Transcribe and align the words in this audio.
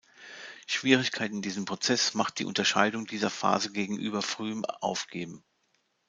Schwierigkeit 0.65 1.29
in 1.29 1.43
diesem 1.43 1.65
Prozess 1.65 2.15
macht 2.15 2.39
die 2.39 2.45
Unterscheidung 2.45 3.05
dieser 3.05 3.29
Phase 3.29 3.71
gegenüber 3.71 4.23
frühem 4.23 4.65
Aufgeben. 4.65 5.43